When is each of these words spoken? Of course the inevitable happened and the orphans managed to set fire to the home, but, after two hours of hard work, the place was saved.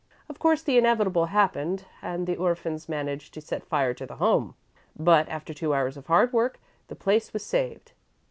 Of 0.27 0.39
course 0.39 0.63
the 0.63 0.79
inevitable 0.79 1.27
happened 1.27 1.85
and 2.01 2.25
the 2.25 2.35
orphans 2.35 2.89
managed 2.89 3.35
to 3.35 3.39
set 3.41 3.63
fire 3.63 3.93
to 3.93 4.07
the 4.07 4.15
home, 4.15 4.55
but, 4.97 5.29
after 5.29 5.53
two 5.53 5.75
hours 5.75 5.95
of 5.95 6.07
hard 6.07 6.33
work, 6.33 6.59
the 6.87 6.95
place 6.95 7.33
was 7.33 7.45
saved. 7.45 7.91